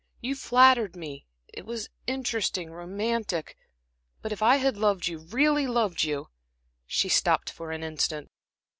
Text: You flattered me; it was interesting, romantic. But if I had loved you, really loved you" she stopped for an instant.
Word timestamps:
You 0.19 0.33
flattered 0.33 0.95
me; 0.95 1.27
it 1.49 1.63
was 1.63 1.91
interesting, 2.07 2.71
romantic. 2.71 3.55
But 4.23 4.31
if 4.31 4.41
I 4.41 4.55
had 4.55 4.75
loved 4.75 5.05
you, 5.07 5.19
really 5.19 5.67
loved 5.67 6.03
you" 6.03 6.29
she 6.87 7.07
stopped 7.07 7.51
for 7.51 7.69
an 7.71 7.83
instant. 7.83 8.31